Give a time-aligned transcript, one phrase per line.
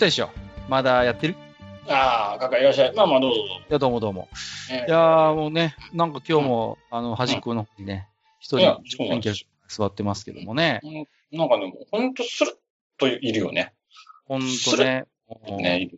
[0.00, 0.30] ゆうたでしょ
[0.70, 1.34] まだやってる？
[1.86, 2.94] ああ、かかいらっしゃい。
[2.94, 3.54] まあまあ、どうぞどうぞ。
[3.68, 4.28] いや、どうもどうも。
[4.70, 8.08] えいやーもうね、なんか今日も、あの、端っこの方にね、
[8.40, 10.80] 一うなんです座ってますけどもね。
[10.82, 10.86] う
[11.34, 12.54] んなんかね、ほんとスルッ
[12.96, 13.74] といるよね。
[14.26, 15.04] ほんとね。
[15.58, 15.90] ね、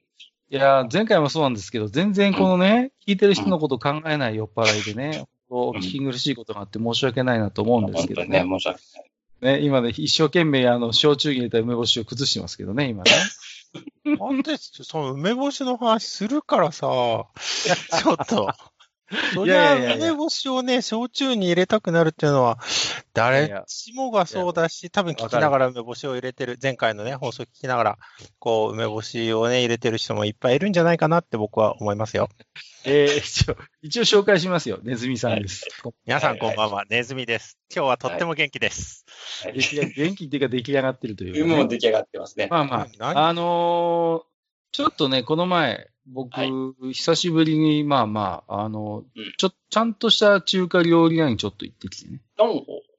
[0.51, 8.48] いやー前回もそうなんですけど、全然このね、聞いてる人のこと考えない酔っ払いでね、本当聞き苦しいことがあって申し訳ないなと思うんですけどね、ね。
[8.48, 8.80] 申し訳
[9.43, 9.59] ない。
[9.59, 13.10] ね、今ね、一生懸命、あの、焼酎に入れた梅干しを崩してますけどね、今ね。
[14.04, 18.52] なんで、その梅干しの話するからさ、 ちょっと。
[19.35, 22.59] そりゃ、梅干しをね、焼酎に入れたくなるっていうのは、
[23.13, 27.99] 誰やしもがそうだし、多分聞きながら梅干しを入れてる、前回のね、放送聞きながら、
[28.38, 32.29] こう、梅干しをね、入れてる人もいっぱいいるんじゃないかなって僕は思いますよ。
[32.85, 34.79] えー、一応、一応紹介しますよ。
[34.83, 35.66] ネズミさんです。
[36.07, 37.59] 皆さんこんばんは、ネズミです。
[37.74, 39.05] 今日はとっても元気です。
[39.45, 39.59] はい
[39.95, 42.49] 元気っていうか出来上がってるというかね、もう出来上がってますね。
[42.51, 43.16] まあま何？
[43.18, 44.33] あ、あのー
[44.74, 46.51] ちょっとね、この前、僕、はい
[46.93, 52.21] 久しぶりに、まあまあ、あの、うんちょ、ちゃんとした中華料理屋にちょっと行ってきてね。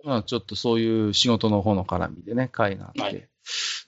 [0.03, 3.01] まあ、ちょっとそういう仕事の方の絡みでね、会があって。
[3.01, 3.29] はい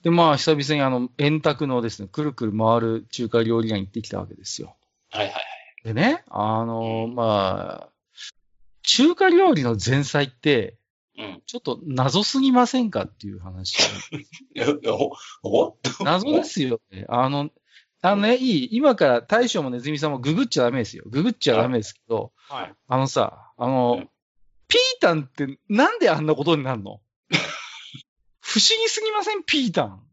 [0.03, 4.75] で、まあ、久々にあの、円卓のですね、くるくる回る中華料理屋に行ってきたわけですよ。
[5.09, 5.35] はいはい
[5.85, 7.89] でね、あのーうんまあ、
[8.81, 10.77] 中華料理の前菜って、
[11.15, 11.43] はい。
[11.45, 13.77] ちょっと謎すぎませんかっていう話。
[16.03, 17.05] 謎ですよね。
[17.07, 17.51] あの、
[18.05, 21.03] あのね、いい今から大将もネズミさんもググっちゃダメですよ。
[21.07, 22.73] ググっちゃダメですけど、はい。
[22.87, 24.09] あのさ、あの、うん
[24.67, 26.99] ピータンってなんであんなことになるの？
[28.41, 29.43] 不思議すぎません？
[29.45, 30.03] ピータン。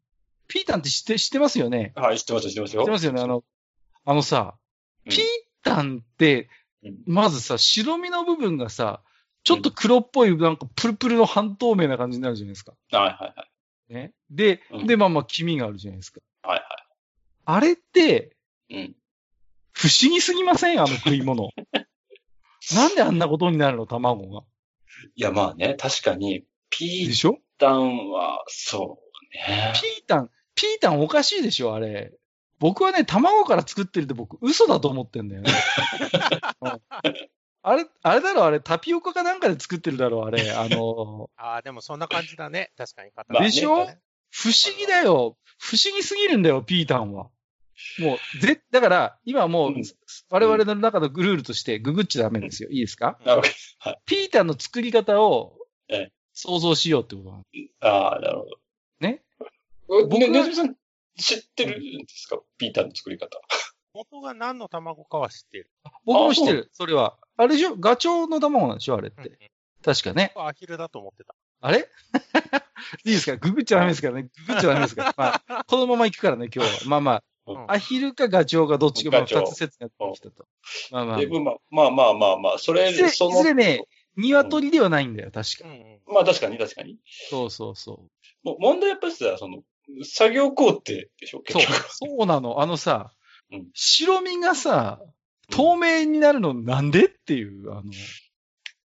[0.46, 1.94] ピータンって知って、知ってますよね？
[1.96, 2.82] はい、知ってます、知ってますよ。
[2.82, 3.22] 知ってますよね？
[3.22, 3.44] あの、
[4.04, 4.54] あのさ、
[5.06, 5.22] うんピー
[5.62, 6.50] タンって
[6.82, 9.02] うん、まずさ、白身の部分がさ、
[9.42, 12.74] ちょっと黒っぽい、なんかプルプルの半透明な感じになるじゃないですか。
[12.90, 13.46] はいはいは
[13.90, 13.94] い。
[13.94, 14.12] ね？
[14.30, 16.20] で、うんで、まあまあ、黄身があるじゃないですか。
[16.42, 16.64] はいは
[17.44, 18.36] あれって、
[18.68, 18.76] い。
[18.76, 18.96] うん。
[19.72, 20.78] 不思議すぎません？
[20.80, 21.50] あの食い物。
[22.74, 23.86] なんであんなことになるの？
[23.86, 24.44] 卵が。
[25.14, 29.72] いや、まあね、確かに、ピータンは、そうね。
[29.74, 32.12] ピータン、ピータンおかしいでしょあれ。
[32.58, 35.50] 僕はね、卵から作ってるって僕、嘘だと思ってんだよね。
[36.62, 36.80] うん
[37.64, 40.50] あれ、あれだろあれ、タピオカかなんかで作ってるだろあれ。
[40.50, 42.72] あの、 ああ、でもそんな感じだね。
[42.76, 43.12] 確かに。
[43.14, 43.86] まあねでしょ？
[44.30, 45.38] 不思議だよ。
[45.58, 47.30] 不思議すぎるんだよ、ピータンは。
[47.98, 49.82] もう、ぜ、だから、今もううん、
[50.30, 52.68] 我々の中のルールとしてググっちゃダメですよ。
[52.70, 53.18] いいですか？
[53.24, 53.42] なる
[53.80, 55.56] ほピータンの作り方を
[55.88, 57.46] ええ想像しようってことなんで
[57.80, 57.88] ど。
[57.88, 58.50] ああ、なるほど。
[59.00, 59.22] ね？
[59.88, 60.74] 僕ね、ずみさん、
[61.18, 62.38] 知ってるんですか？
[62.58, 63.38] ピータンの作り方。
[63.94, 65.70] 元が何の卵かは知っている。
[66.06, 66.70] 僕も知ってる。
[66.72, 67.18] それは。
[67.36, 67.76] あれでしょ？
[67.76, 69.50] ガチョウの卵なんでしょあれっうんうんて。
[69.84, 70.32] 確かね。
[70.36, 71.34] アヒルだと思ってた。
[71.60, 71.88] あれ？
[73.04, 73.36] いいですか？
[73.36, 74.22] ググっちゃダメですからね。
[74.22, 75.14] ググっちゃダメですから。
[75.16, 76.88] まあ、このまま行くからね、今日は。
[76.88, 80.46] まあまうんあ、アヒルかガチョウかどっちか、まあ、ガチョウ二つ説が出てきたと。
[80.90, 81.18] まあまあ。
[81.18, 83.84] でまあまあまあまあまあ、それいずれ、いそのずれね、
[84.16, 85.68] 鶏ではないんだよ、確か。
[86.06, 86.98] まあ確かに確かに。
[87.30, 87.94] そうそうそ
[88.44, 88.46] う。
[88.46, 89.62] もう問題やっぱりさ、その、
[90.04, 92.60] 作業工程でしょ結そう局。、そうなの。
[92.60, 93.12] あのさ
[93.52, 95.00] うん、白身がさ、
[95.50, 97.82] 透明になるのなんでっていう、あの、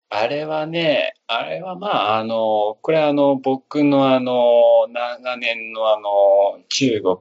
[0.10, 7.20] あれはね、あれはまあ、あの、これあの、僕のあの、長年のあの、中国の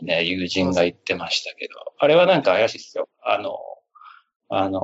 [0.00, 3.08] ね、友人が言ってましたけど、あれはなんか怪しいですよ。
[3.22, 3.58] あの、
[4.48, 4.80] あの、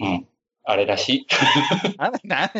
[0.00, 0.28] うん、
[0.64, 1.26] あれらしい。
[1.98, 2.52] あれ、な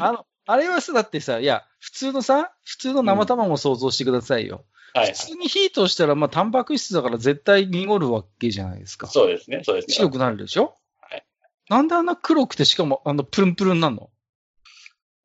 [0.00, 4.64] あの、あれはさ、だってさ、いや、普通のさ、普通の生卵を想像してくださいよ。
[4.94, 5.12] はい、はい。
[5.12, 9.06] 普通に火通したら、まあ、タンパク質だから絶対濁るわけじゃないですか。
[9.08, 9.94] そうですね、そうですね。
[9.94, 10.74] 白くなるでしょ？
[11.00, 11.26] はい。
[11.68, 14.10] なんであんな黒くて、しかも、あの、プルンプルンなの？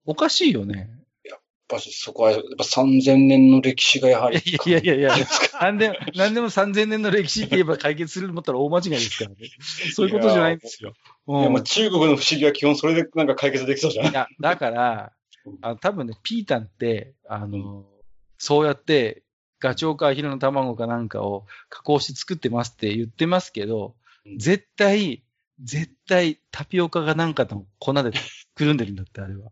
[0.05, 0.89] おかしいよね。
[1.71, 4.71] やっぱしそこは、やっぱ3000年の歴史がやはいり。
[4.71, 5.27] やいやいやいや、
[5.61, 9.35] なんでも、なんでも3000年の歴史って言えば解決すると思ったら大間違いですからね。
[9.93, 10.93] そういうことじゃないんですよ。
[11.27, 15.11] うんいやまあ中国の不思議は基本それでなんか解決できそうじゃないいや、だから
[15.45, 17.85] うん、あ多分ね、ピータンって、あの、
[18.37, 19.23] そうやって、
[19.59, 23.95] ガチョウかアヒルの卵かなんかを加工して作ってますって言ってますけど、
[24.25, 25.23] うん絶対、
[25.63, 28.11] 絶対タピオカがなんかの粉で
[28.61, 29.43] くるんでるんだって、あれは。
[29.43, 29.51] も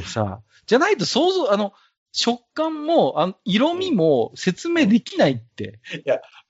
[0.00, 1.72] うさ、じゃないと想像、あの、
[2.10, 5.80] 食感も、あの色味も説明できないって。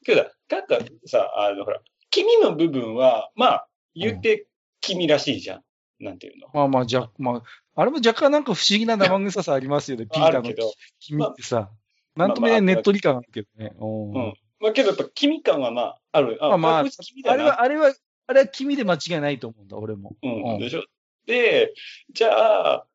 [0.04, 1.80] けど、なんかさ、あの、ほら、
[2.10, 4.46] 黄身の部分は、まあ、言って
[4.80, 5.62] 黄身らしいじゃん。
[5.98, 6.48] なんていうの。
[6.52, 7.42] まあまあ、じゃ、まあ、
[7.74, 10.52] あれも若干なんか不思議な生臭さありますよね、ピーターの
[11.00, 11.70] 黄身ってさ。
[12.16, 13.72] なんとも言えないねっとり感あるけどね。
[13.78, 16.38] うんうんまあけどやっぱ黄身感はまあ、ある。
[16.40, 17.94] まあまあこいつ黄身だなあれは、あれは、
[18.28, 20.16] あれは黄身で間違いないと思うんだ、俺も。
[20.22, 20.84] う、うんんでしょ
[21.26, 21.74] で、
[22.12, 22.86] じゃあ、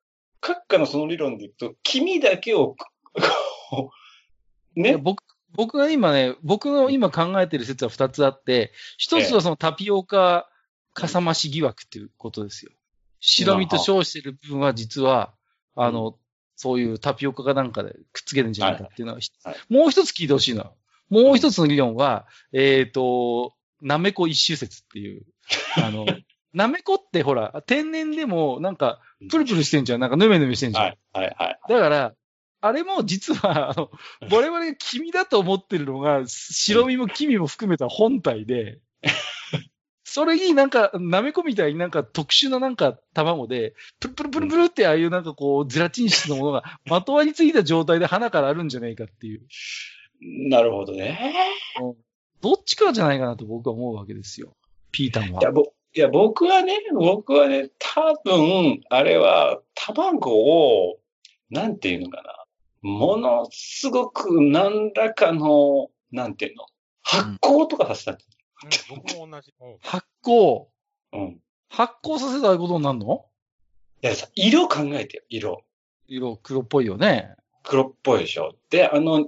[0.42, 2.75] 閣下のその理論でいくと、黄身だけを、
[3.69, 3.92] こ
[4.75, 5.24] うね、僕、
[5.54, 10.50] 僕が今ね、僕の今考えてる説は二つあって、一つはそのタピオカ
[10.94, 12.72] かさ増し疑惑っていうことですよ。
[13.19, 15.34] 白身と称してる部分は実は、
[15.75, 15.84] うん。
[15.84, 16.18] あの、
[16.56, 19.56] そういうタピオカかなんかでくっつけるんじゃないかっていうのは、はい。
[19.74, 20.62] もう一つ聞いてほしいの。
[20.62, 20.72] は、
[21.10, 25.25] もう一つの理論は、えっ、と、なめこ一周説っていう、
[25.75, 26.06] あの、
[26.53, 29.00] なめこってほら、天然でもなんか、
[29.30, 30.00] プルプルしてんじゃん。
[30.00, 30.86] なんかヌメヌメしてんじゃん。
[30.86, 31.59] はい、はい、はい。
[31.69, 32.13] だから、
[32.62, 33.92] あれも実は、あの、
[34.30, 38.80] 我々が黄身だと思ってるのが、白身も黄身も含めた本体で、
[40.03, 49.42] それになんか、なめこみたいになんか特殊ななんか卵で、プルプルプルプルってああいうなんかこう、ゼラチン質のものがまとわりついた状態で鼻からあるんじゃないかっていう。
[50.50, 51.33] なるほどね。
[52.42, 54.56] どっちかじゃないかなと僕は思うわけですよ。
[54.92, 55.63] ピータンいや、は。
[55.93, 60.99] ぼいや僕はね、僕はね、多分、あれは、卵を、
[61.49, 62.45] なんていうのかな。
[62.81, 66.65] ものすごく何らかの、なんていうの。
[67.03, 68.11] 発酵とかさせた。
[68.13, 68.17] うん
[68.89, 69.53] 僕も同じ。
[69.59, 70.67] うん発酵。
[71.13, 71.39] うん。
[71.69, 73.25] 発酵させたらああいうことになるの？
[74.03, 75.63] いやさ、色考えてよ、色。
[76.07, 77.35] 色黒っぽいよね。
[77.63, 78.55] 黒っぽいでしょ。
[78.69, 79.25] で、あの、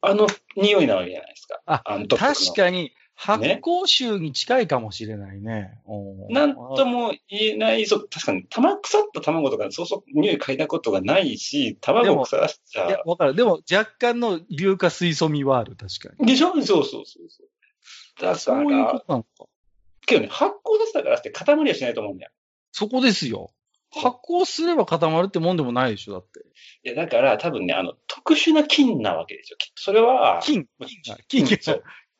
[0.00, 0.26] あの
[0.56, 1.60] 匂いなわけじゃないですか。
[1.66, 2.92] ああの確かに、
[3.22, 5.78] 発酵臭に近いかもしれないね。
[5.86, 13.34] うんなんとも言えない、そう、確かに、玉腐った卵とか、そうそう匂い嗅いだことがないし、卵を腐らしちゃいや、わかる。
[13.34, 16.26] でも、若干の硫化水素味はある、確かに。
[16.26, 16.52] でしょ？
[16.54, 18.22] そうそうそうそう。
[18.22, 19.28] だかそういうこら、となのか。
[20.06, 22.30] けどね、発酵させたからって固まりはしないと思うんだよ。
[22.72, 23.50] そこですよ。
[23.92, 26.40] 発酵すれば固まるってもんでもないでしょ、だって。
[26.84, 29.56] いや、だから多分ね、あの、特殊な菌なわけですよ。
[29.58, 31.58] きっとそれは、菌、菌が、菌菌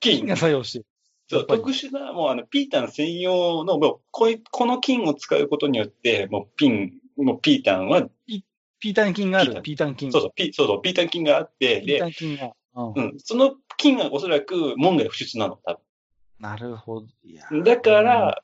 [0.00, 0.86] 菌が作用してる。
[1.30, 9.54] そう特殊な、もうあの、ピータン専用の、もうこい、この菌を使うことによって、もうピン、もうピータンは、ピータン菌がある。
[9.54, 10.10] ピピータン菌。
[10.10, 12.52] そうそう、ピそうそう、ピータン菌があって、ピータで、ン菌が。
[12.74, 15.80] うんうん、その菌がおそらく門外不出なの、多
[16.40, 17.06] なるほど。
[17.62, 18.42] だから、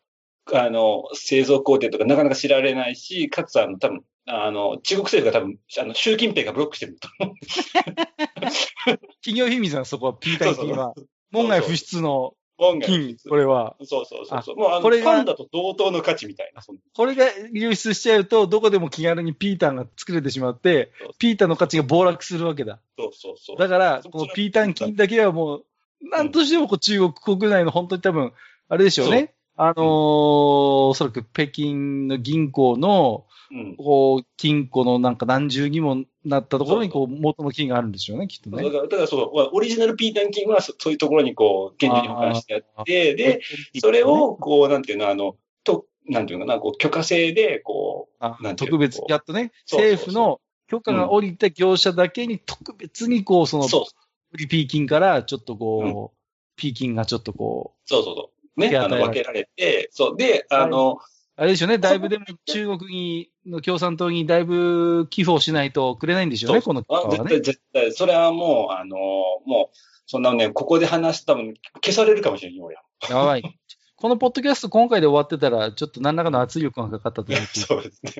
[0.53, 7.35] あの、製造工程とかなかなか知られないし、かつあの、多分、あの、中国政府が多分、あの、習近平がブロックしてると思う。
[9.25, 10.95] 企業秘密なの、そこは、ピータン菌は。
[11.33, 13.77] 門外不出の門外不菌、出これは。
[13.85, 14.57] そうそうそうそう。
[14.57, 16.63] もうあの、これがパンダと同等の価値みたいな。
[16.63, 22.79] これが流出しちゃうと、どこでも気軽にピータンが作れてしまってそう、ピータンの価値が暴落するわけだ。
[22.99, 23.57] そうそうそう。
[23.59, 25.65] だから、そこのピータン菌だけはもう、
[26.11, 28.33] なんとしてもこう中国国内の本当に多分、
[28.69, 29.35] あれでしょうね。
[29.59, 29.81] あのー
[30.89, 31.75] おそらく北京
[32.07, 33.77] の銀行の、うん。
[33.77, 38.65] こう、金庫のなんか何重にもなったところに、こう、元の金があるんでしょうね、きっとね。
[38.65, 43.41] だから、だからそう、オリジナルピータン菌はそそういうところにこう、厳重に保管してあって、で、
[43.81, 53.85] それを、こう、なんていうの、あの、と、なんていうのかな、こう、許可制で、こあなんていう特別やっとね、政府の許可が下りた業者だけに特別に、こう、その、そう、
[54.33, 56.17] 売りピー金から、ちょっとこう、
[56.57, 58.61] ピー金がちょっとこう、そうそうそう。
[58.61, 60.99] ね、あの、分けられて、そう、で、あの、
[61.39, 67.41] あれでしょうね、だいぶでも中国に、の共産党にだいぶ寄付をしないとくれないんでしょうね、このあ絶対、はね。
[67.41, 69.77] 絶対、それはもう、あの、もう、
[70.07, 72.83] そんなね、ここで話す多分、消されるかもしれない、俺は。
[73.11, 73.43] やばい。
[73.97, 78.13] このポッドキャスト今回で終わってたら、ちょっと何らかの圧力がかかったと思って、そうですね。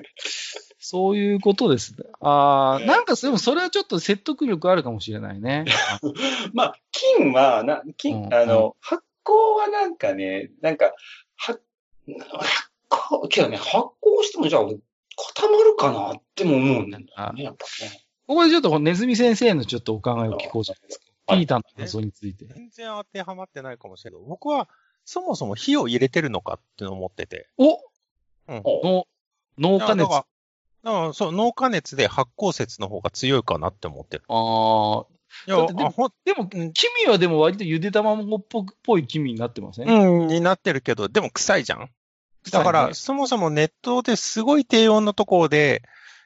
[0.79, 2.05] そういうことですね。
[2.19, 5.65] ああ、ねなんか、でもそれはちょっと説得力あるかもしれないね。
[6.53, 10.93] まあ、金は、な、金、うんあの、発酵はなんかね、なんか、
[11.35, 11.61] 発、
[12.05, 18.05] 発酵、けどね、発酵してもじゃあ、固まるかなっても思うんだよね、やっぱね。
[18.27, 21.03] ここでちょっとネズミ先生のちょっとお考えを聞こうじゃないですか。
[21.03, 22.45] はいピーターの謎について。
[22.45, 24.69] 全然当てはまってないかもしれないけど、僕は
[25.03, 27.49] そもそも火を入れてるのかっていうのを思ってて。
[27.57, 28.61] おうん。
[28.63, 29.05] お
[29.57, 30.03] の農家熱。
[30.05, 30.13] あだか
[30.83, 34.23] ら、だからそう、農家熱で発酵説の方が強いかなって思ってる。
[34.29, 35.05] あ
[35.47, 35.93] いや、でも。
[36.23, 41.89] でも、黄身はでも割とゆで卵っぽくっぽい黄身になってません、うん、になってるけど、でも臭いじゃん。
[42.51, 45.83] だから、そもそもネットですごい低温のところで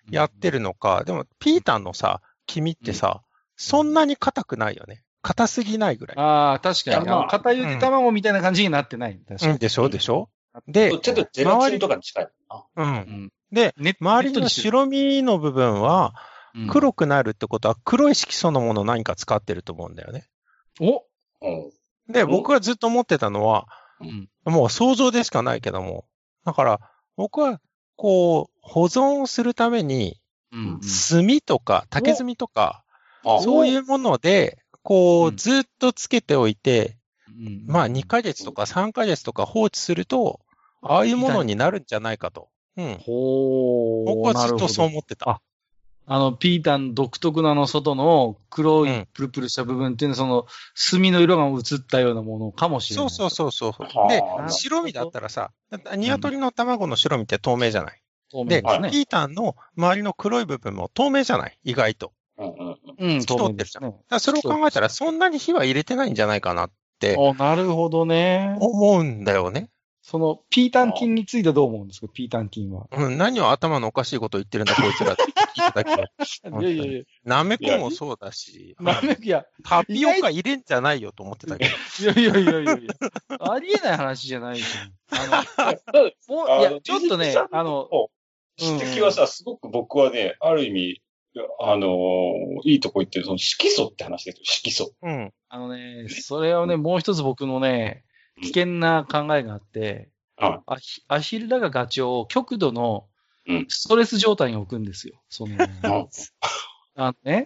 [0.09, 3.21] やってるのか、でも、ピータンのさ、黄身ってさ、
[3.55, 5.03] そんなに硬くないよね。
[5.21, 6.17] 硬すぎないぐらい。
[6.17, 7.05] ああ、確かに。
[7.05, 9.19] まああの片ゆで卵みたいな感じになってない。
[9.27, 9.51] 確かに。
[9.53, 10.29] うん、でしょでしょ
[10.67, 12.65] で、ちょっとゼラチンとかに近いな。
[12.75, 12.83] う。
[12.83, 12.89] うん
[13.25, 16.13] んで、ね周りの白身の部分は
[16.55, 20.27] うん黒くなるってことは黒い色素のものを何か使ってると思うんだよね。
[20.81, 21.03] お
[21.41, 21.69] う
[22.09, 22.11] ん。
[22.11, 23.67] で、うん僕がずっと思ってたのは、
[24.01, 26.05] うんもう想像でしかないけども、
[26.45, 26.79] だから
[27.15, 27.59] 僕は
[28.01, 30.19] こう、保存をするために、
[30.51, 32.83] うん炭とか竹炭とか、
[33.23, 40.39] あそういうもので、こう、うんずっとつけておいて、うんまあ2ヶ月とか3ヶ月とか放置すると、
[40.81, 42.49] ああいうものになるんじゃないかと。
[42.75, 42.97] うん。
[42.97, 44.05] ほー。
[44.05, 45.41] 僕はずっとそう思ってた。
[46.07, 50.45] ああの、ピータン独特なあの外の黒いうんプルプルした部分っていうのは、その、
[50.91, 53.27] 炭の色が映ったようなものかもしれなそい。
[53.27, 53.97] うそうそうそう。
[53.97, 58.01] はあで白身だったらさ、だって鶏の卵の白身って透明じゃない。
[58.31, 58.61] 透明で。
[58.61, 62.13] ピータンの周りの黒い部分も透明じゃない意外と。
[62.37, 63.11] うんうんうん。
[63.13, 63.93] うん、透き通ってるじゃんね。
[64.19, 68.57] それを考えたら、そんなに火は入れてないんじゃないかなっておなるほどね。
[68.59, 69.69] 思うんだよね。
[70.01, 72.87] その、ピータン菌についてはどう思うんですか、ピータン菌は。
[72.91, 75.31] うん、何を頭のおかしいこと言ってるんだ、こいつらって聞い
[75.67, 76.01] てたけど。
[76.61, 82.11] いやいやいや、なめこもそうだし、なめいや、タピオカ入れんじゃないよと思ってたけど。
[82.11, 82.93] いやいやいやいやいや、
[83.39, 85.23] ありえない話じゃないじゃん。
[85.33, 85.45] あ
[85.93, 87.87] の、 もう、いやちょっとねあの、
[88.57, 91.01] 指摘はさ、すごく僕はね、ある意味、
[91.59, 94.93] あのーいいとこ言ってる、その色素って話ですよ、色素。
[95.03, 95.33] うん。
[95.47, 98.03] あのね、それはね、もう一つ僕のね、
[98.41, 103.05] 危険な考えがあって、はいアヒアヒルラガガチョウを極度の
[103.47, 105.21] うんストレス状態に置くんですよ。
[105.29, 106.07] その、あ
[106.95, 107.45] あのね。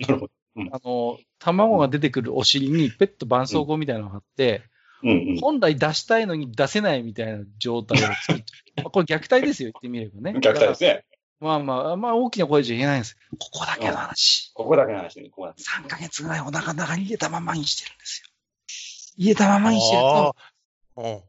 [0.72, 4.64] あの、卵が出てくるお尻にペット絆創膏みたいなのがあって、
[5.04, 5.40] うんうん。
[5.40, 8.46] 本来出したいのに出せないみたいな状態を作ってる。
[8.78, 10.40] まあこれ虐待ですよ、言ってみればね。
[10.40, 11.06] 虐待ですね。
[11.40, 13.18] まあまあ、まあ大きな声じゃ言えないんです。
[13.38, 14.52] ここだけの話。
[14.54, 15.62] ここだけの話ね、ここだけ。
[15.62, 18.30] 3ヶ月ぐらいお腹の中に入れたままにしてるんですよ。
[19.18, 20.36] 入れたままにしてるあと、
[20.98, 21.16] あうん。
[21.16, 21.22] あ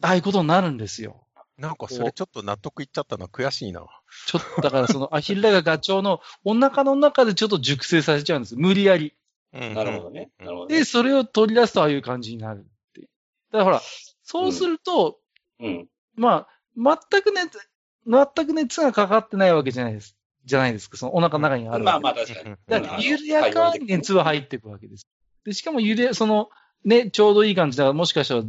[0.00, 1.26] あいうことになるんですよ。
[1.58, 3.86] なんかそれちょっと納得いっちゃったの悔しいな。
[4.26, 8.56] ちょっとだからそのアヒルラガガチョウのお腹の中でちょっと熟成させちゃうんです。
[8.56, 9.14] 無理やり。
[9.54, 10.30] うんなるほどね。
[10.38, 10.78] なるほどね。
[10.78, 13.00] で、それを取り出すとああいう感じになるって。
[13.00, 13.82] だからほら、
[14.22, 15.18] そうすると、
[15.60, 15.88] うん。
[16.14, 16.46] ま
[16.76, 17.58] あ、全く熱、
[18.06, 20.16] 全く熱がかかってないわけじゃないです。
[20.44, 20.98] じゃないですか。
[20.98, 22.56] そのお腹の中にあるわけまあまあ確かに。
[22.68, 25.06] だから緩やかに熱は入っていくわけです。
[25.44, 26.50] で、しかもゆで、その、
[26.84, 28.42] ね、ちょうどいい感じだから、もしかしたら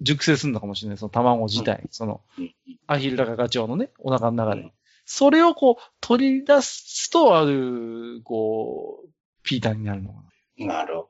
[0.00, 0.98] 熟成するのかもしれない。
[0.98, 1.86] その卵自体。
[1.90, 2.54] その、うん
[2.86, 4.62] アヒルラガガチョウのね、お腹の中で。
[4.62, 4.72] うん
[5.06, 9.08] それをこう、取り出すと、ある、こう、
[9.42, 10.22] ピーターになるのか
[10.56, 10.66] な。
[10.66, 11.08] なるほ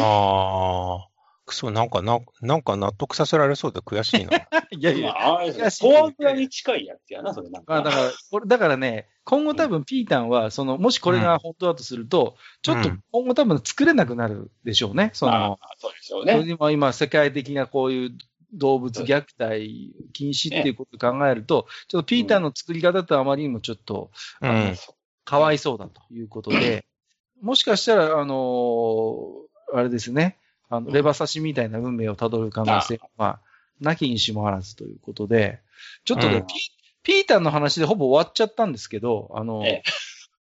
[0.00, 1.11] ああ。
[1.52, 4.32] くそ、なんかな、なんか納得させられそうで悔しいな。
[4.70, 5.02] いやいど。
[5.02, 5.34] まや。
[5.34, 7.76] あ、フォアグラに近いやつやな、それなんか。
[7.76, 15.10] あだから、これ、だからね、今後多分ピータンは、その、もしこれが本当だとすると、ちょっとうん今後多分作れなくなるでしょうね。
[15.12, 16.44] その、まあ、そうでしょうね。
[16.48, 18.18] 今、今、世界的なこういう
[18.52, 24.76] 動物虐待禁止っていうことを考えると、ちょっとピーターの作り方とあまりにもちょっとうん。
[25.24, 26.84] かわいそうだということで、
[27.40, 30.36] もしかしたら、あのーあれですね、
[30.72, 33.40] あの、レバ刺しみたいな運命をたどる可能性は、
[33.78, 35.60] なきにしもあらずということで、
[36.06, 36.54] ちょっとね、うんピ
[37.04, 39.82] ピーターの話でほぼ終わっちゃったんですけど、あの、ええ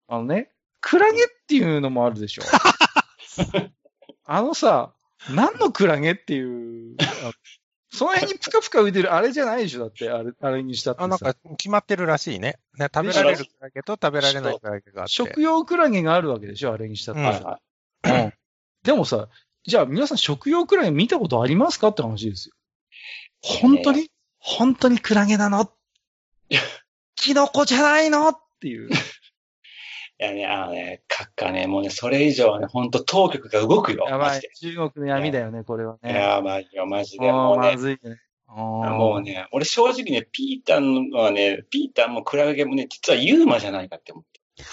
[0.07, 2.43] あのね、クラゲっていうのもあるでしょ。
[4.25, 4.93] あのさ、
[5.31, 7.31] 何のクラゲっていう、あ
[7.89, 11.05] その辺にプカプカ浮いてるあれじゃないでしょだって、あれ、あれにしたってさ。
[11.05, 12.59] あ、なんか決まってるらしいね。
[12.77, 15.13] ね食べられるクラゲと食べられないクラゲがあって。
[15.13, 17.59] 食用クラゲがあるわけでしょあれにしたってうんさ。
[18.03, 18.33] うん
[18.83, 19.29] でもさ、
[19.65, 22.55] じゃあ皆さん食用クラゲ見たことありますかって話ですよ。
[23.41, 25.71] 本当に、本当にクラゲなの？
[27.15, 28.27] キノコじゃないの？
[28.29, 28.89] っていう。
[28.89, 28.93] い
[30.17, 34.05] やね、あのね、閣下ね、もうね、それ以上はね、ほんと当局が動くよ。
[34.07, 34.41] やばい。
[34.59, 36.13] 中国の闇だよね、これはね。
[36.13, 37.31] やばいよ、マジで。
[37.31, 38.19] もうね、まずいね。
[38.47, 44.41] ももうね、俺正直ね、ピータンはね、ピータンもクラゲもね、実はユーマじゃないかって思って。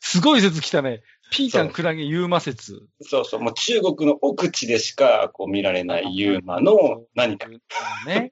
[0.00, 1.02] すごい説来たね。
[1.34, 2.86] ピータンクラゲユーマ説。
[3.02, 7.48] そうそう、もう中国の奥地でしかこう見られないユーマの何か。
[7.48, 7.60] ね。
[8.16, 8.30] うん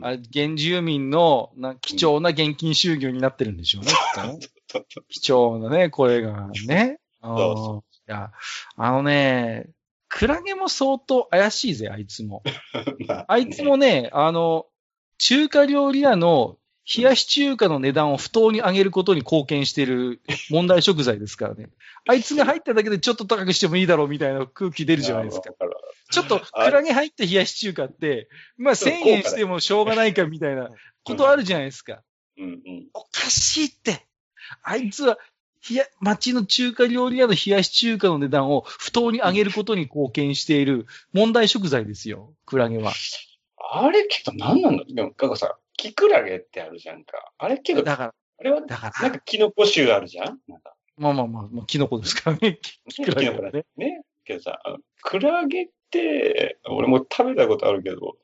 [0.00, 3.90] あれ、原住民のな貴重な現金収入になってるんでしょうね。
[3.90, 6.98] きっとね貴重なね、これがね。
[7.20, 8.32] あそーいや、
[8.76, 9.68] あのね、
[10.08, 12.42] クラゲも相当怪しいぜ、あいつも。
[13.06, 14.66] まあいつもね、あの、
[15.18, 20.20] 中華料理屋の冷やし中華の値段を不当に上げることに貢献している
[20.50, 21.70] 問題食材ですからね。
[22.08, 25.50] あいつが入っただけでちょっと高くしてもいいだろうみたいな空気出るじゃないですか。
[26.10, 30.70] ちょっとクラゲ入った冷やし中華って、まあ1000円してもしょうがないかみたいな
[31.04, 32.02] ことあるじゃないですか。
[32.36, 32.88] うんうん。
[32.94, 34.06] おかしいって。
[34.62, 35.18] あいつは、
[35.68, 42.92] 冷や、町の中華料理屋の冷やし中華の値段を不当に上げることに貢献している問題食材ですよ、クラゲは。
[43.74, 47.32] あれけど何なんだでも、かかさ、キクラゲってあるじゃんか。
[47.38, 50.38] あれけど、だから、あれは、だからなんかキノコ臭あるじゃん？
[50.48, 50.74] なんか。
[50.96, 52.58] まあまあまあ、まあ、キノコですからね。
[52.62, 53.64] キキクラゲはね。
[53.76, 54.02] ね。
[54.24, 58.16] けどさ、あのクラゲって、俺も食べたことあるけど、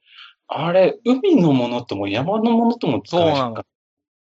[0.47, 3.65] あれ、海のものとも山のものともそうなの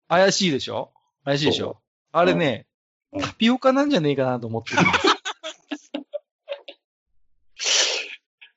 [0.09, 0.93] 怪しいでしょ？
[1.25, 1.81] 怪しいでしょ？
[2.12, 2.66] あれね、
[3.12, 4.78] うんタピオカなんじゃねえかなと思ってる。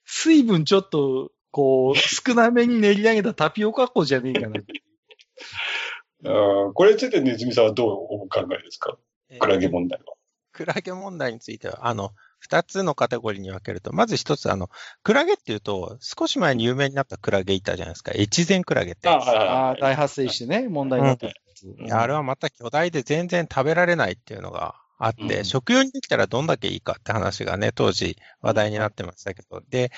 [0.05, 4.61] 水分ちょっと、こう、少なめに練り上げたタピオカ粉じゃねえかな。
[6.25, 8.95] あーこれについてネズミさんはどうお考えですか？
[9.39, 10.13] クラゲ問題は。
[10.51, 14.69] クラゲ問題については、あの、二つのカテゴリーに分けると、まず一つ、あの、
[15.03, 18.11] クラゲっていうと、少し前に有名になったクラゲいたじゃないですか。
[18.15, 19.09] 越前クラゲって。
[19.09, 19.81] あはいはいああ、はい。
[19.81, 21.67] 大発生してね、問題になってるやつ。
[21.67, 29.91] んあれはまた巨大で全然食べられないっていうのがあって、うん食用にできたらどんだけいいかって話がね、当時話題になってましたけど、で、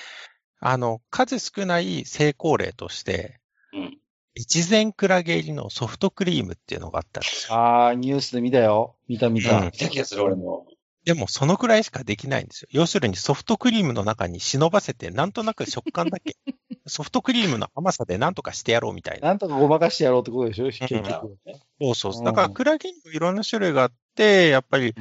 [0.60, 3.40] あの、数少ない成功例として、
[3.72, 3.98] うん。
[4.38, 7.54] 越前クラゲ入りのソフトクリームっていうのがあったんですよ。
[7.54, 8.96] ああ、ニュースで見たよ。
[9.08, 9.58] 見た見た。
[9.58, 10.66] うん見た気がする、俺も。
[11.04, 12.68] でも、そのくらいしかできないんですよ。
[12.70, 16.36] 要するにソフトクリームの中に忍ばせて、なんとなく食感だけ、
[16.86, 19.28] ソフトクリームの甘さでなんとかしてやろうみたいな。
[19.28, 20.66] なんとかごまかしてやろうってことでしょ？
[20.66, 21.08] 結局
[21.46, 24.94] ねそうそうだから、クラゲにもいろんな種類があって、やっぱり、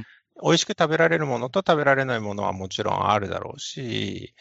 [0.43, 4.33] 美味しく食べられるものと食べられないものはもちろんあるだろうし、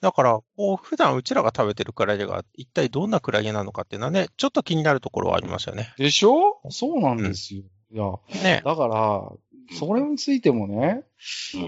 [0.00, 5.92] だから、こう、普段うちらが食べてるクラゲが一体どんなクラゲなのかっていうのはね、ちょっと気になるところはありますよね。
[5.98, 6.60] でしょ？
[6.70, 7.62] そうなんですよ。
[7.92, 8.62] いや、ね。
[8.64, 11.04] だから、それについてもね、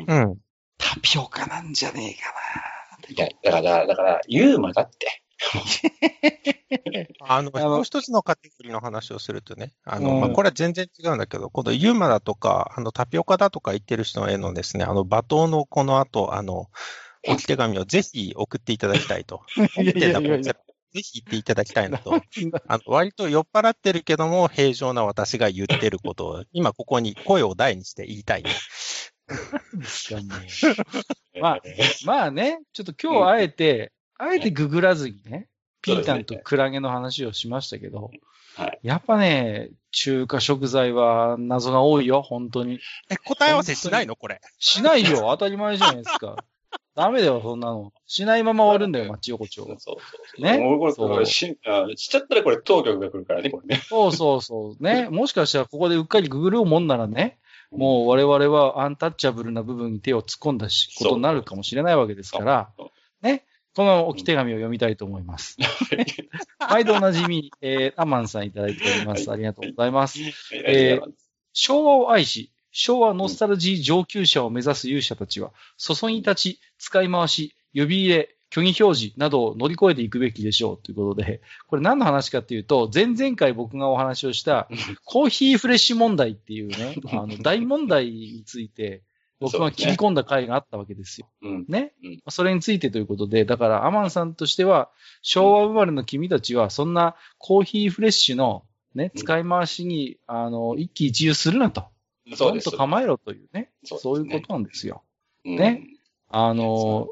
[0.08, 0.38] うんうん。
[0.78, 2.32] タピオカなんじゃねえか
[3.08, 5.22] いや、だから、だから、ユーマだって。
[7.20, 16.66] あの、もう一つのカテゴリーの話をするとね、あの、うんまあ、これは全然違うんだけど、今度ユーマだとか、あの、タピオカだとか言ってる人へのですね、あの、罵倒のこの後、あの、
[17.28, 19.42] 置き手紙をぜひ送っていただきたいと。
[19.56, 19.64] な。
[19.82, 20.54] いやいやいやいや
[20.96, 22.14] ぜひ言っていただきたいなと。
[22.68, 28.50] あの、割と酔っ払ってるけども、平常な私が言ってることを、今ここに声を大にして言いたいね。
[31.40, 31.60] まあ
[32.04, 35.48] まあね、ちょっと今日はあえて、あえてググらずにね、
[35.82, 38.20] ピータンとクラゲの話をしましたけど、はい
[38.82, 42.80] やっぱね、中華食材は謎が多いよ、本当に。
[43.10, 44.16] え、答え合わせしないの？
[44.16, 44.40] これ。
[44.58, 46.42] しないよ、当たり前じゃないですか。
[46.96, 47.92] ダメだよ、そんなの。
[48.06, 49.76] しないまま終わるんだよ、マッチ横丁そう。
[49.78, 49.98] そうそ
[50.38, 50.42] う。
[50.42, 50.56] ね？
[50.56, 53.82] もうこれ、そうこれしあしちゃったらこれ当局が来るからね、これね。
[53.86, 54.82] そうそうそう。
[54.82, 55.08] ね？
[55.12, 57.36] もしかしたらここでうっかりググるもんならね、
[57.70, 62.92] もう我々はアンタッチャブルな部分に手を突っ込んだし、そうことになるかもしれないわけですからそう、ね。
[63.76, 65.58] この置き手紙を読みたいと思います。
[66.58, 69.30] 毎度おなじみ、えー、アマンさんいただいております。
[69.30, 70.18] ありがとうございます。
[70.64, 71.12] えー
[71.58, 84.68] 昭和を愛し、昭和ノスタルジー上級者を目指す勇者たちは、注ぎ立ち、使い回し、指入れ、虚偽表示などを乗り越えていくべきでしょうということで、これ何の話かっていうと、前々回僕がお話をした
[85.06, 89.00] コーヒーフレッシュ問題っていうね、あの大問題について
[89.38, 91.28] 僕が切り込んだ回があったわけですよ。
[91.42, 91.64] うん。
[91.68, 92.22] ねうん。
[92.28, 94.90] それについてということで、だからアマンさんとしては、
[95.22, 101.84] 昭和生まれの君たちは、そんなコーヒーフレッシュのね、うん使い回しに、あの、一喜一憂するなと。
[102.34, 102.76] そうですと。
[102.76, 103.70] 構えろというね。
[103.84, 105.02] そういうことなんですよ。
[105.44, 105.82] うんね。
[106.28, 107.08] あの、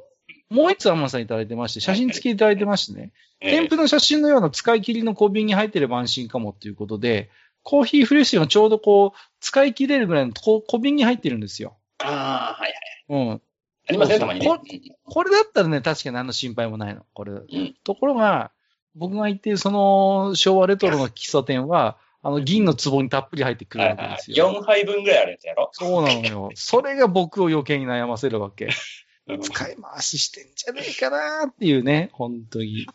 [0.50, 7.30] もう一つアマンさんいただいてまして、写真付きいただいてましてね、ええ添付の写真のような使い切りの小瓶に入ってれば安心かもということで、
[7.62, 11.76] コーヒーフレッシュがちょうどこう、使い切れるぐらいのこ小瓶に入ってるんですよ。
[12.04, 12.72] ああ、はい
[13.08, 13.28] はい。
[13.28, 13.40] うん。
[13.88, 14.46] ありますね、たまにね。
[14.46, 14.58] こ
[15.04, 17.04] これだったらね、確かに何の心配もないの。
[17.12, 17.32] これ。
[17.32, 18.50] んところが、
[18.94, 24.50] 僕が言っているその昭和レトロの喫茶店は、あの銀の壺にたっぷり入ってくるわけですよ。
[24.50, 25.68] 4杯分ぐらいあるやつやろ？
[25.72, 26.50] そうなのよ。
[26.56, 28.66] それが僕を余計に悩ませるわけ。
[28.66, 32.86] うん使い回ししてんじゃねえかなっていうね、本当に。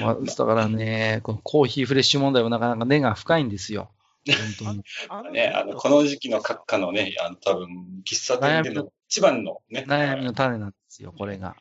[0.00, 3.90] まあ、だからね、このコーヒーフレッシュ問題はなかなか根が深いんですよ。
[4.32, 5.32] 本当に。
[5.32, 7.68] ね、あの、この時期の閣下のね、あの、多分、
[8.04, 9.84] 喫茶店での一番のね。
[9.86, 11.56] 悩みの種なんですよ、これが。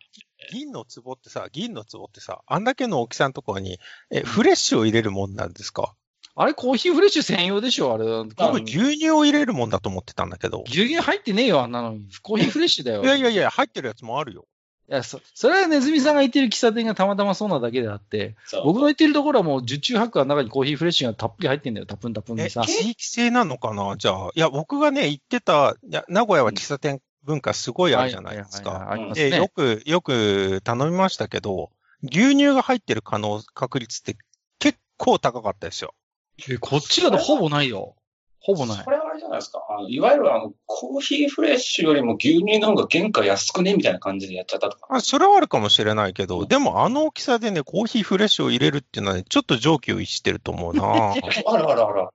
[0.51, 3.80] 銀の壺ってさ、銀の壺ってさ、あんだけの大きさのところに、
[4.12, 5.95] え、フレッシュを入れるもんなんですか？
[6.38, 8.06] あれ、コーヒーフレッシュ専用でしょ、あれ。
[8.06, 10.63] 僕、牛乳を入れるもんだと思ってたんだけど。
[10.67, 12.08] 牛乳入ってねえよ、あんなのに。
[12.21, 13.04] コーヒーフレッシュだよ。
[13.04, 14.45] いやいやいや、入ってるやつもあるよ。
[14.88, 22.62] いや、そ、それはネズミさんが言ってる喫茶店がたまたまそうなだけであって、僕の言ってるところはもう受注白の中にコーヒーフレッシュがたっぷり入ってんだよ、タプンタプンえ、でさ。
[22.62, 23.95] 地域性なのかな？
[23.98, 24.30] じゃあ。
[24.36, 28.91] いや、僕がね、行ってた、いや、名古屋は喫茶店文化すごいあるじゃないですか。
[28.91, 29.50] ありますで、よね。
[29.50, 31.71] く、よく頼みましたけど、
[32.04, 34.15] 牛乳が入ってる可能、確率って
[34.60, 35.95] 結構高かったですよ。
[36.48, 37.95] えこっちだとほぼないよ。
[38.39, 38.91] ほぼないそ。
[38.91, 39.65] れはあれじゃないですか。
[39.69, 44.88] あのいわゆるあの、コーヒーフレッシュよりも牛乳の方が原価安くねみたいな感じでやっちゃったとか。
[44.89, 51.15] あそれはあるかもしれないけど、でもあの大きさでね、コーヒーフレッシュを入れるっていうのはね、ちょっと上気を逸してると思うなあ
[51.58, 52.10] らあらあら。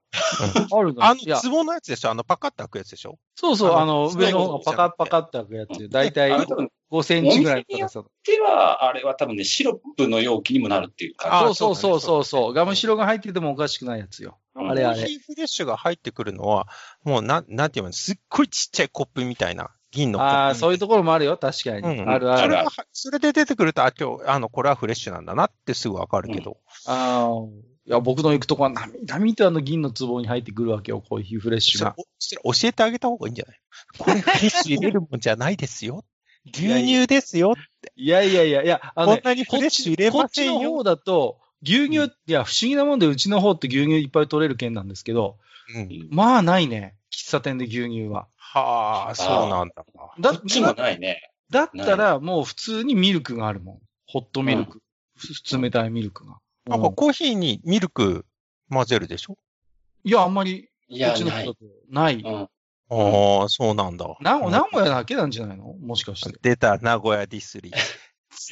[0.73, 2.11] あるのあの壺のやつでしょ？
[2.11, 3.17] あのパカッと開くやつでしょ？
[3.35, 5.89] そうそう、ああのの、上の方がパカッパカッと開くやつ。
[5.89, 8.03] だいたいあれ多分5センチぐらいの高さ。
[8.25, 11.39] では、あれは多分ね、シロップの容器にもなるっていうあか。
[11.45, 12.53] そうそうそうそうそうだねそう。
[12.53, 14.37] ガムシロが入っててもおかしくないやつよ。
[14.55, 15.15] うんあれあれコーヒ。
[15.15, 16.67] ーフレッシュが入ってくるのは、
[17.03, 20.45] もうなん、なんていうの、すっごいちっちゃいコップみたいな、銀のコップみたいな。
[20.47, 21.37] ああ、そういうところもあるよ。
[21.37, 21.79] 確かに。
[21.79, 22.41] うんうんあるある。
[22.41, 26.57] それが、それで出てくると、あ、今日、あの、これはフレッシュなんだなってすぐわかるけど。
[26.87, 27.45] ああ。
[27.87, 31.01] いや、僕の行くとこは、なみなみとあの銀の壺に入ってくるわけよ。
[31.01, 31.95] コーヒーフレッシュが。
[32.19, 33.57] それそれ教えてあげた方がいいんじゃない？
[33.97, 36.05] これフレッシュ入れるもんじゃないですよ。
[36.45, 37.53] 牛乳ですよ。
[37.95, 40.61] いやいやいやいや、あのねこんなにフレッシュ入れこっちませんよ。
[40.63, 45.37] の方だと、牛乳、いや、不思議なもんで、うちの方って牛乳いっぱい取れる県なんですけど、
[45.75, 46.95] うんまあないね。
[47.11, 48.27] 喫茶店で牛乳は。
[48.37, 49.85] はあ、そうなんだ。
[50.19, 51.31] だこっちもないね。
[51.49, 53.79] だったら、もう普通にミルクがあるもん。
[54.07, 54.81] ホットミルク。
[55.15, 55.27] ふ
[55.57, 56.39] 冷たいミルクが。
[56.65, 58.25] なんかコーヒーにミルク
[58.69, 59.37] 混ぜるでしょ？
[60.03, 61.43] いや、あんまり、いうや、ちのない。
[61.43, 62.15] 人だとない。
[62.15, 62.49] うん。
[62.91, 64.05] ああ、そうなんだ。
[64.19, 65.73] な、うん名古屋だけなんじゃないの？
[65.81, 66.37] もしかして。
[66.41, 67.73] 出た、名古屋ディスリー。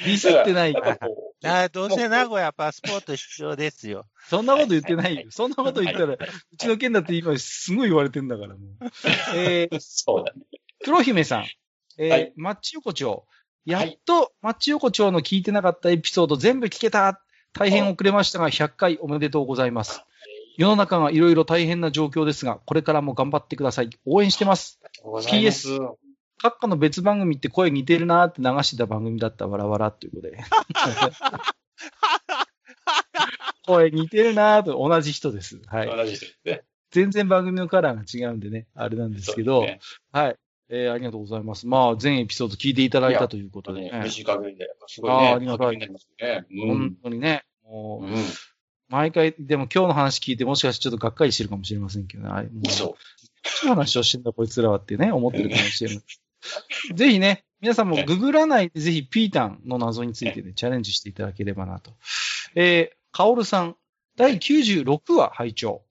[0.06, 0.82] ディスってないだ。
[0.82, 0.98] か
[1.42, 4.06] らあどうせ名古屋パスポート必要ですよ。
[4.30, 5.32] そんなこと言ってないはいよ。
[5.32, 6.18] そんなこと言ったら、う
[6.58, 8.58] ちの県だって今すごい言われてんだからもう。
[9.36, 10.42] えー、そうだね。
[10.84, 11.46] 黒姫さん。
[11.98, 13.26] えーはいマッチ横丁。
[13.66, 17.22] やっと、マッチ横丁の聞いてなかったエピソード全部聞けた。
[17.52, 20.04] 大変遅れましたが、100回おめでとうございます。
[20.60, 23.90] 世の中がいろいろ大変な状況ですが、これからも頑張ってください。
[24.06, 24.78] 応援してます。
[25.06, 25.78] PS
[26.44, 30.38] 閣下の別番組って声似てるなーって流してた番組だったわらわらっていうことで。
[33.66, 35.62] 声似てるなーと同じ人です。
[35.66, 35.88] はい。
[35.88, 36.66] 同じ人ですね。
[36.92, 40.36] 全然番組のカラーが違うんでね、あれなんですけど、そうですはい。
[40.68, 41.68] えーありがとうございます。
[41.68, 43.92] まあ、全エピソード聞いていただいたということでね。
[43.92, 44.70] ね嬉しい限りで。
[44.88, 45.18] すごいね。
[45.30, 45.88] あーありがたいね。
[45.88, 45.94] う
[46.68, 46.98] 本ん。
[47.02, 48.14] 当にね、もう、うん。
[48.90, 52.30] 毎回、でも今日の話聞いてもしかしてちょっとがっかりしてるかもしれませんけどね。
[52.30, 52.98] あれもうそ
[53.64, 56.04] 何の話をしてんだこいつらはってね、思ってるかもしれない。
[56.96, 61.94] ぜひね、皆さんもググらないでぜひピータンの謎についてね、チャレンジしていただければなと。
[62.56, 63.76] えー、カオルさん、
[64.16, 65.84] 第96話拝聴。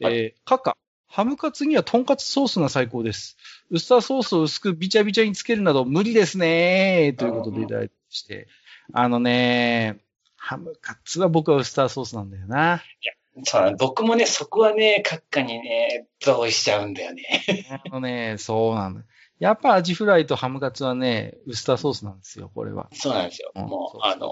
[0.00, 0.76] えー、カカ、
[1.08, 3.36] ハムカツにはトンカツソースが最高です。
[3.70, 8.48] ウスターソースを薄くビチャビチャにつけるなど無理ですねということでいただいてまして。
[8.92, 9.98] あのね、
[10.46, 12.76] ハムカツは僕はウスターソースなんだよな。
[12.76, 13.40] う。
[13.42, 17.82] そうだね僕もね、そこはね、閣下にね、同意しちゃうんだよね。
[17.84, 19.02] あのね、そうなんだ。
[19.40, 22.88] やっぱアジフライとハムカツはね、ウスターソースなんですよ、これは。
[22.92, 23.50] そうなんですよ。
[23.56, 24.30] うんもう、あの、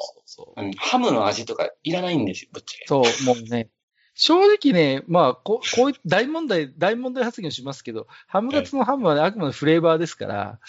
[0.77, 2.87] ハムの味とかいらないんですよ、ぶっちゃけ。
[2.87, 3.71] そう、もうね、
[4.15, 10.61] 正直ね、まあ、ここういう大問題、大問題発言をしますけど、ハムカツのハムはね、あくまでフレーバーですから、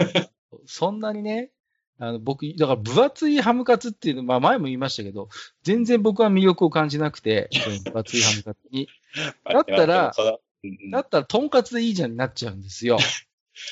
[0.64, 1.50] そんなにね、
[1.98, 5.28] あの、僕、だから分厚いハムカツっていうの、まあ前も言いましたけど、
[5.62, 7.50] 全然僕は魅力を感じなくて、
[7.84, 8.88] 分厚いハムカツに。
[9.44, 10.14] だったら
[10.92, 12.98] だったら、トンカツでいいじゃんになっちゃうんですよ。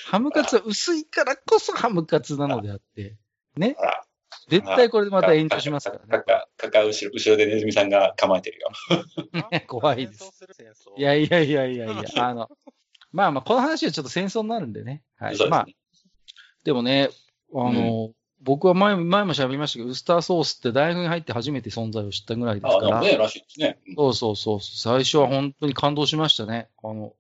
[0.07, 3.17] ハムカツは薄いからこそハムカツなのであって、
[3.57, 3.77] ね。
[4.49, 6.07] 絶対これでまた炎上しますからね。
[6.09, 8.69] かか、かか後ろ、後ろでネズミさんが構えてるよ。
[9.67, 10.31] 怖いです。
[10.97, 12.49] いやいやいやいやいや、あの、
[13.13, 15.03] まあまあ、この話はちょっと戦争になるんでね。
[15.17, 15.49] はい。
[15.49, 15.67] まあ。
[16.65, 17.11] でもね、
[17.55, 18.11] あの、
[18.43, 23.79] 僕は前前も喋りましたけど、ウスターソースって大学に入って初めて存在を知ったぐらいですあ、から、でもね、らしいですね。
[23.89, 26.69] うんそうそうそう、最初は本当に感動しましたね。
[26.83, 27.13] あの、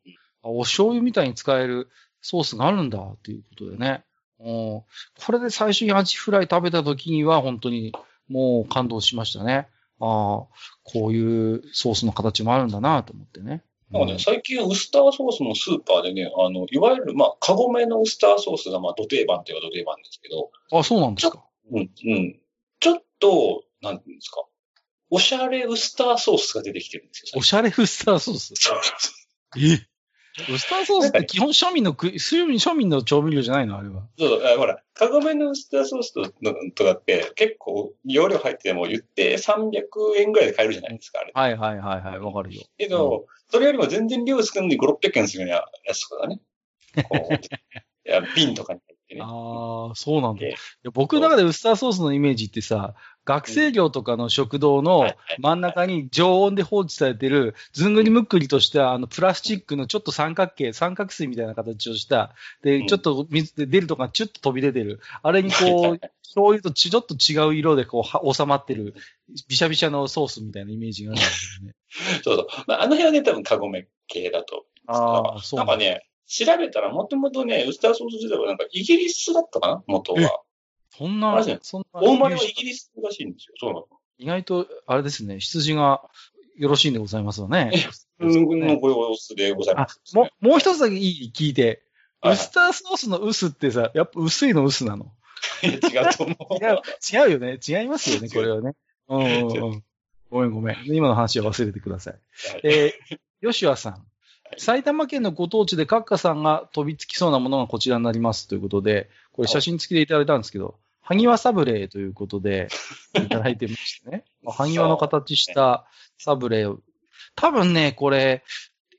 [0.43, 1.89] あお醤油みたいに使える
[2.21, 4.05] ソースがあるんだっていうことでね。
[4.39, 4.85] うんこ
[5.33, 7.95] れで最初にアジフライ食べた時には本当に
[8.29, 9.69] もう感動しましたね。
[9.99, 10.47] ああ、
[10.85, 13.63] こういうソースの形もあるんだなと思ってね。
[13.91, 21.45] なんかね、最近ウスターソースのスーパーでね、あの、いわゆる、まあ、カゴメのウスターソースが、まあ、土定番といえば土定番ですけど、あ、そうなんですか。
[21.71, 22.41] うん、うん。
[22.81, 24.43] ちょっと、なんていうんですか、
[25.09, 27.39] おしゃれウスターソースが出てきてるんですよ。
[27.39, 28.55] おしゃれウスターソース？
[28.57, 29.13] そうそ
[29.57, 29.87] え？
[30.51, 33.79] ウスターソースって基本庶民の庶民庶民の調味料じゃないの？
[33.79, 34.03] あれは。
[34.03, 36.31] うそうあほら、カゴメのウスターソースと
[36.75, 39.83] とかって結構容量入ってても言って300
[40.19, 41.33] 円ぐらいで買えるじゃないですか、あれ。
[41.35, 42.63] はいはいはいはい、わかるよ。
[42.77, 46.41] けど、それよりも全然量少ないんで5、600円するようなやつとかね。
[47.09, 47.39] こう、い
[48.05, 49.21] や、瓶とかに入ってね。
[49.23, 50.43] ああ、そうなんだ。
[50.43, 52.95] いでや僕の中でウスターソースのイメージってさ、
[53.27, 65.01] 学生寮とかの食堂の真ん中に常温で放置されてる、ずんぐりむっくりとしたあのプラスチックのちょっと三角形、三角錐みたいな形をした、で、うんちょっと水で出るとかチュッと飛び出てる。
[65.23, 68.95] あれにこう、醤油とちちょっと違う色でこうは収まってる、
[69.49, 71.75] びしゃびしゃのソースみたいなイメージがあるんですよね。
[72.23, 72.47] そうそう。
[72.69, 80.43] まあ、あの辺はね、多分カゴメ系だとああ、そうなんかね、調べたらもともとね、ウスターソース自体はなんかイギリスだったかな元は。
[80.97, 82.01] そんなそんな。
[82.01, 83.55] 大生まれはイギリスらしいんですよ。
[83.59, 83.87] そうなの。
[84.19, 86.03] 意外と、あれですね、羊が
[86.57, 87.71] よろしいんでございますよね。
[88.19, 91.67] うん、のご様子でございあます、、もう、もう一つだけいい聞いて。
[91.67, 91.81] はい
[92.33, 95.13] ウスターソースの薄ってさ、やっぱ薄いの薄なの。
[95.63, 95.81] 違う
[96.17, 96.55] と思う。
[96.65, 96.81] 違う、
[97.13, 97.59] 違うよね。
[97.67, 98.73] 違いますよね、これはね。
[99.09, 99.85] うんうんうん。
[100.31, 100.77] ごめんごめん。
[100.87, 102.19] 今の話は忘れてください。
[102.65, 104.07] えー、吉和さん。
[104.59, 112.69] 埼玉県のご当地でカッカさんが飛びつきそうなものがこちらになりますということで、これ写真付きでいただいたんですけど、萩和サブレーということで
[113.15, 114.25] いただいてましてね。
[114.45, 115.87] 萩和の形した
[116.19, 116.81] サブレーを。
[117.37, 118.43] 多分ね、これ、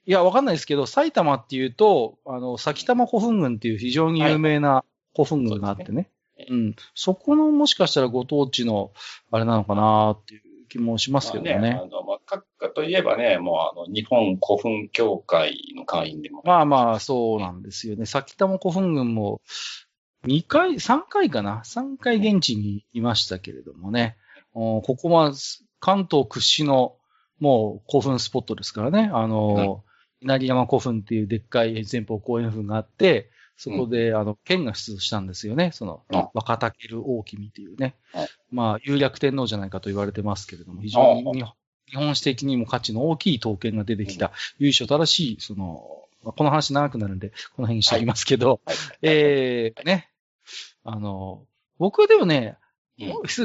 [0.05, 5.95] いや、わかんないですけど、埼玉っていうと、あの、埼玉古墳群っていう非常に有名な古墳群があってね。
[6.37, 6.75] はいうん。
[6.93, 8.91] そこのもしかしたらご当地の、
[9.31, 11.57] あれなのかなっていう気もしますけどね。
[11.59, 16.41] まあ、あの、まあ、閣下といえばね、もうあの、日本古墳協会の会員でも。
[16.45, 18.05] まあまあ、そうなんですよね。
[18.05, 19.41] 先玉古墳群も、
[20.27, 24.17] 2回、3回かな ?3 回現地にいましたけれどもね。
[24.53, 25.33] おここは
[25.79, 26.95] 関東屈指の
[27.39, 29.09] もう古墳スポットですからね。
[29.13, 29.83] あの、
[30.21, 35.71] 稲荷山古墳っていうでっかい前方後円墳があって、そこで、あの、県が出土したんですよね。
[35.73, 38.27] そのあ、若武大君っていうねはい。
[38.51, 41.43] まあ、有略天皇じゃないかと言われてますけれども、非常に
[41.87, 45.87] 日本史的にも価値の大きい刀剣が出てきた、由緒正しい、その、
[46.23, 48.75] まあこの話長くなるんで、この辺にしておきますけど、はい。
[49.01, 50.09] えー、ね。
[50.83, 51.45] あの、
[51.77, 52.57] 僕はでもね、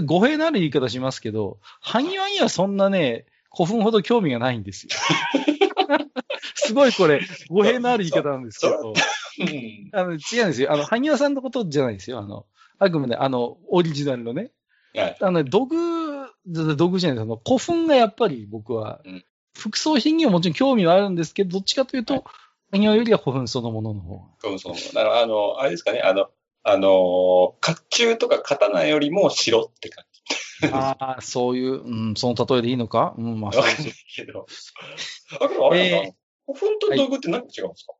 [0.04, 4.90] 語弊のある言い方しますけど、埴輪にはそんなね、古墳ほど興味がないんですよ。
[6.54, 8.94] すごいこれ、語弊のある言い方なんですけど、
[9.40, 9.90] うん。
[9.92, 10.72] あの、違うんですよ。
[10.72, 12.18] あの、埴輪さんのことじゃないですよ。
[12.18, 12.46] あの、
[12.78, 14.52] あくまで、あの、オリジナルのね。
[14.94, 15.16] はい。
[15.20, 15.76] あの、道具、
[16.46, 17.24] 道具じゃないです。
[17.24, 22.24] あの、古墳がやっぱり僕は、うん服装品にはもちろん興味はあるんですけど、どっちかというと、
[22.70, 24.24] 埴輪よりは古墳そのものの方が。
[24.40, 24.94] そうそう。
[24.94, 26.30] だから、あの、あれですかね、あの、
[26.64, 26.88] あの、
[27.60, 30.04] 甲冑とか刀よりも白って感
[30.72, 33.14] ああ、そういう、うん、その例えでいいのか？
[33.18, 33.56] うん、まあ、じ。
[33.58, 34.46] そうわかんないけど。
[35.40, 36.12] あ、けどあれなんだ、
[36.46, 37.94] 古墳と道具って何が違うんですか、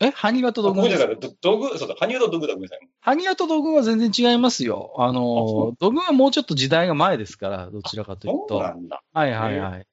[0.00, 0.80] え、埴輪と道具？
[0.80, 2.88] あごめんなさい、ど道具、そうだ、埴輪と道具だ、ごめんなさい。
[3.02, 4.94] 埴輪と道具は全然違いますよ。
[4.98, 8.58] あの、道具はもうちょっと時代が前ですから、どちらかというそうと。
[8.58, 9.00] なんだ。
[9.12, 9.86] はいはいはい。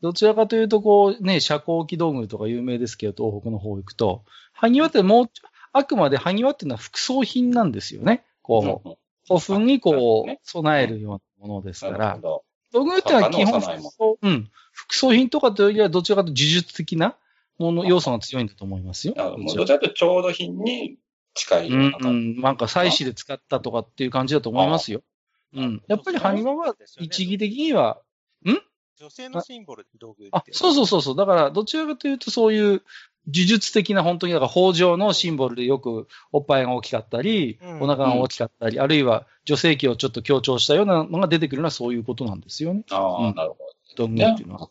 [0.00, 5.26] どちらかというと、こうね、遮光器道具とか有名ですけど、東北の方行くと、埴輪ってもう、
[5.74, 8.24] あくまで埴輪っていうのは副葬品なんですよね。
[8.40, 12.18] こう、うん古墳にこう、ね備えるようなものですから。
[12.20, 17.16] 道具っていうのは基本副葬、うん、副葬品とかというよりはどちらかというと呪術的な
[17.58, 19.14] もの、要素が強いんだと思いますよ。
[19.14, 20.98] どちらかというと調度品に
[21.32, 25.02] 近いよううんな、感うん、なんか祭祀で使ったとかっていう感じだと思いますよ。
[25.54, 25.82] うん。
[25.88, 28.02] やっぱり埴輪は一義的には、
[28.96, 30.30] 女性のシンボル、道具って。
[30.32, 31.16] あ、そうそうそうそう。
[31.16, 32.82] だから、どちらかというとそういう
[33.26, 42.84] 呪術的な本当に、だから北条のシンボルでよくおっぱいが大きかったり、うんお腹が大きかったり、あるいは女性器をちょっと強調したようなのが出てくるのはそういうことなんですよね。
[42.86, 42.94] じ。
[42.94, 43.56] ああ、うんなるほ
[43.96, 44.68] 道具っていうのは。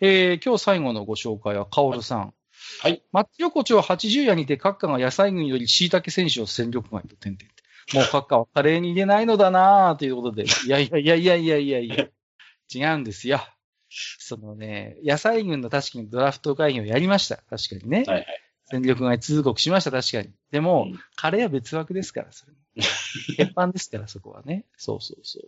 [0.00, 2.34] えー、今日最後のご紹介は、カオルさん。
[2.82, 3.02] はい。
[3.12, 7.52] 松横丁80夜にて、閣下が野菜軍より椎茸選手を戦力外と点々。
[7.94, 10.44] もう閣下はカレーに入れないのだなぁ、ということで。
[10.44, 12.06] いやいやいやいやいやいやいや。
[12.72, 13.40] 違うんですよ。
[14.18, 17.36] そのね、野菜軍の確かにドラフト会議をやりました。
[17.36, 18.04] 確かにね。
[18.06, 18.26] はいはい。
[18.70, 20.30] 戦力外通告しました、確かに。
[20.50, 22.58] でも、うんカレーは別枠ですから、それも。
[23.36, 24.66] 鉄板ですから、そこはね。
[24.76, 25.42] そうそうそう。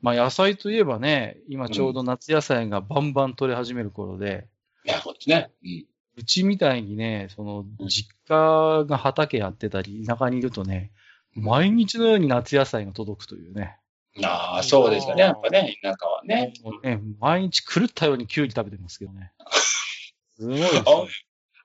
[0.00, 4.48] まあ野菜といえばね、今ちょうど夏野菜がバンバン取れ始める頃で、
[4.84, 5.50] いや、そうですね。
[5.62, 5.86] うん。
[6.16, 10.92] うちみたいにね、そのうん、実家が畑やってたり、田舎にいるとね、
[11.34, 13.78] 毎日のように夏野菜が届くというね。
[14.22, 15.22] ああ、そうですよね。
[15.22, 16.52] やっぱね、田舎はね。
[16.62, 19.32] もうね毎日狂ったようにキュウリ食べてますけどね。
[20.36, 21.08] すごいですよ。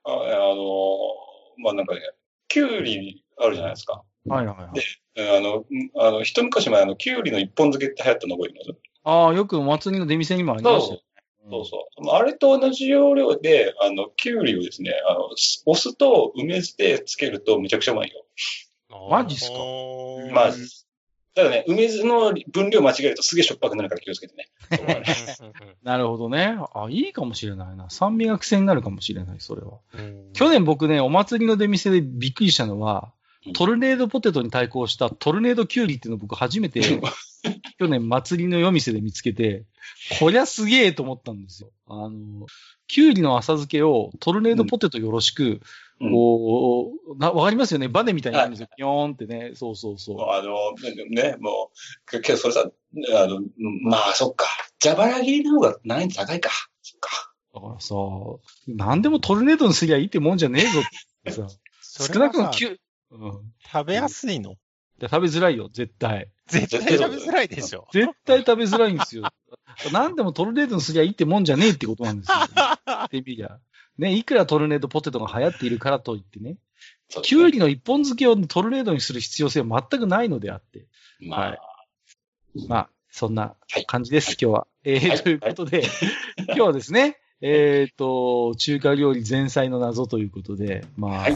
[0.06, 0.16] ああ
[0.56, 0.98] の、
[1.58, 2.02] まあなんかね、
[2.48, 4.04] キュウリあるじゃないですか。
[4.28, 5.38] はいはいはい。
[5.38, 8.80] あの、うんあの、一昔前、あの、キュウリの一本漬けって流行ったの覚えてます？
[9.04, 11.02] ああ、よくお祭りの出店にもありましたよ。
[11.50, 12.10] そうそう。
[12.10, 15.30] あれと同じ要領で、あの、キュウリをですね、あの、
[15.66, 18.26] お酢と梅酢でつけるとめちゃくちゃうまいよ。
[19.10, 19.58] マジっすか？
[20.34, 20.52] まあ、
[21.38, 24.47] ただね、梅酢の分量間違えるとすげえしょっぱくなるから気をつけてね。
[25.84, 26.58] なるほどね。
[26.73, 27.91] あ、いいかもしれないな。
[27.91, 29.78] 酸味が癖になるかもしれない、それは。
[29.93, 33.13] うん去年僕ね、お祭りの出店でびっくりしたのは
[33.45, 36.82] うん、トルネードポテトに対抗したトルネードキュウリっていうのを僕初めて、
[37.78, 39.65] 去年祭りの夜店で見つけて、
[40.19, 41.69] こりゃすげえと思ったんですよ。
[41.88, 42.47] あの、
[42.88, 45.62] キュウリの浅漬けをトルネードポテトよろしく、
[46.00, 48.68] うんこう、なわかりますよねバネみたいになるんですよ。
[48.76, 49.54] ピヨーンってね。
[49.56, 50.18] そうそうそう。
[50.30, 50.74] あの、
[51.10, 52.70] ね、もう、けけどそれさ、
[53.16, 53.42] あの、
[53.82, 54.46] まあ、そっか。
[54.82, 56.52] 蛇腹切りの方が難易度高いか。
[56.84, 57.34] そっか。
[57.56, 57.96] だからさ、
[58.68, 60.84] 何でもトルネードにすりゃいいってもんじゃねえぞっ
[61.24, 61.48] て さ。
[61.82, 62.80] そ少なくともきゅ、
[63.12, 63.54] うん。
[63.72, 64.56] 食べやすいの？
[65.00, 66.30] で食べづらいよ、絶対。
[66.48, 67.88] 絶対食べづらいでしょ。
[67.92, 69.30] 絶対食べづらいんですよ。
[69.94, 72.38] 何でもトルネードにすりゃいいってもんじゃねえってことなんですよ。
[73.06, 73.60] って意味じゃ。
[73.98, 76.58] ね、いくらトルネードポテトが流行っているからといってね、ね。
[77.24, 80.86] キュウリの一本漬けをトルネードにする必要性は全くないのであって。
[81.22, 81.60] まあ、はい。
[82.68, 83.86] まあ、そんなはい。
[83.86, 84.68] 感じです、今日は。
[84.84, 85.24] えーはい。
[85.24, 85.84] ということで、
[86.48, 91.34] 今日はですね、えっ、と、中華料理前菜の謎ということで、まあ、はい。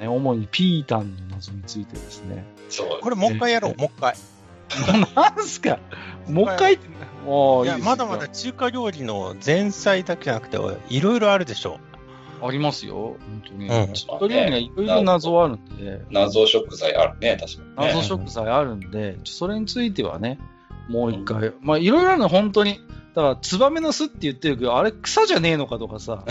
[0.00, 2.44] ね、主にピータンの謎についてですね。
[2.68, 3.00] そう。
[3.00, 4.16] これもう一回やろう、もう一回。
[5.14, 5.78] なんすか？
[6.26, 6.74] もう一回？
[6.74, 6.88] って、
[7.26, 7.68] もうい。
[7.68, 11.78] や、まだまだ中華料理の前菜だけじゃなくて、いろいろあるでしょ
[12.46, 13.16] ありますよ。
[13.20, 13.68] 本当に。
[13.68, 17.94] うん料理にはいろいろ謎はあるんで、謎食材あるね、確かに、ね。
[17.94, 20.38] 謎食材あるんで、ちょそれについてはね、
[20.88, 22.80] もう一回、まあいろいろあるの、本当に。
[23.14, 26.24] だから、ツバメの巣って言ってるけど、あれ草じゃねえのかとかさ、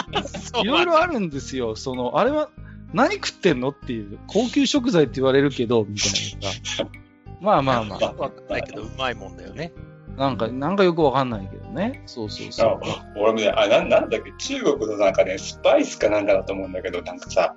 [0.62, 1.76] いろいろあるんですよ。
[1.76, 2.48] その、あれは
[2.92, 6.88] 何食ってんのっていう、高級食材って言われるけど、みたいなさ。
[7.40, 9.72] まあまあまあ、わかんないけど、うまいもんだよね。
[10.16, 12.02] なんか、なんかよくわかんないけどね。
[12.06, 12.80] そうそうそう。
[12.82, 17.54] あ俺もね、あ、なんなんだっけ、中国のなんかね、スパイスかなんかだと思うんだけど、なんかさ、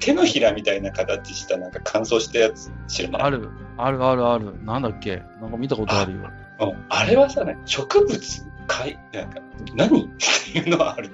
[0.00, 3.22] 手のひらみたいな形したなんか乾燥したやつ知らない？
[3.22, 4.64] ある、あるあるある。
[4.64, 5.22] なんだっけ？
[5.40, 6.18] なんか見たことあるよ。
[6.18, 8.18] うんあれはさ、ね、植物
[8.66, 9.40] かい、なんか、
[9.74, 10.04] 何？
[10.04, 10.08] っ
[10.52, 11.10] ていうのはある。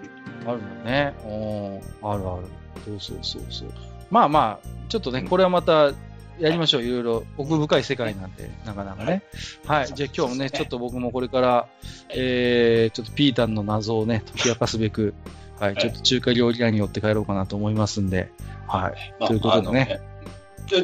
[0.46, 1.14] あるのね。
[1.24, 2.46] うん、あるある。
[2.85, 3.68] そうそうそうそう。
[4.11, 5.90] まあまあ、ちょっとね、これはまた
[6.38, 6.83] やりましょう。
[6.83, 9.22] いろいろ奥深い世界なんで、なかなかね。
[9.66, 9.87] はい。
[9.87, 11.68] じゃあ今日もね、ちょっと僕もこれから、
[12.11, 15.14] えー、ちょっとピータンの謎をね、解き明かすべく、
[15.59, 18.31] はい、ちょっと中華料理屋に寄って帰ろうかなと思いますんで、
[18.66, 19.14] はい。
[19.18, 20.01] まあということでね。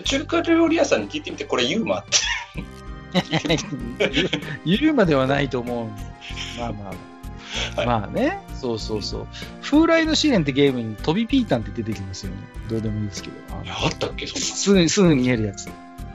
[0.04, 2.10] 中華料理屋さんに聞いてみて、これユーマって。
[4.64, 5.86] 言うまではないと思う。
[6.58, 7.11] まあまあ。
[7.76, 9.26] はいまあね、そうそうそう。
[9.62, 12.38] 風来の試練ってゲームに飛びピータンって出てきますよね。
[12.68, 13.36] どうでもいいですけど。
[13.50, 14.46] あのあったっけ、そんな。
[14.46, 15.68] すぐ、すぐ逃げるやつ。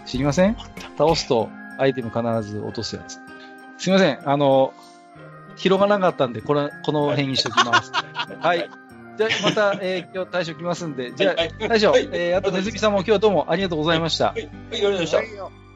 [0.06, 0.56] 知りません？
[0.98, 3.20] 倒すとアイテム必ず落とすやつ。
[3.78, 4.20] すいません。
[4.28, 4.74] あの、
[5.56, 7.92] 広がらなかったんで、これ、この辺にしときます。
[8.40, 8.70] はい。
[9.18, 14.28] じゃあ、また、えー今日大将来ますんで、じゃはいあ、大将、はいえーあとネズミさんも今日はどうもありがとうございました。
[14.28, 15.67] はい、はい、ありがとうございました。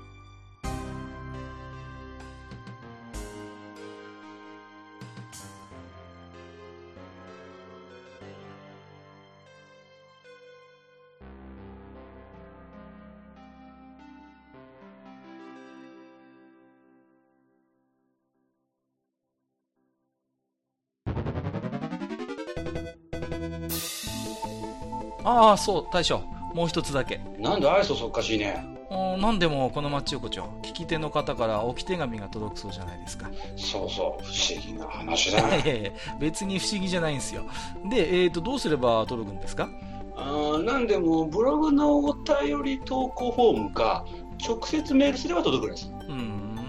[25.24, 26.22] ああ、そう、大将。
[26.54, 27.22] もう一つだけ。
[27.38, 28.66] なんで愛想そっかしいね。
[28.90, 33.30] うんなんでもこの町横丁、聞き手の方から置き手紙が届くそうじゃないですか。
[33.56, 35.80] そうそう、不思議な話だ いやね。
[35.80, 37.44] いや別に不思議じゃないんですよ。
[37.90, 39.70] で、えーと、どうすれば届くんですか？
[40.18, 44.04] あーなんでも、ブログのお便り投稿フォームか、
[44.46, 45.90] 直接メールすれば届くんです。
[46.10, 46.60] うーん、